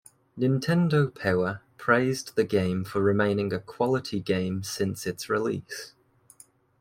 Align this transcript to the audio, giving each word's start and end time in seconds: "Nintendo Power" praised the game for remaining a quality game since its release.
"Nintendo 0.35 1.13
Power" 1.13 1.61
praised 1.77 2.35
the 2.35 2.43
game 2.43 2.83
for 2.83 3.01
remaining 3.03 3.53
a 3.53 3.59
quality 3.59 4.19
game 4.19 4.63
since 4.63 5.05
its 5.05 5.29
release. 5.29 5.93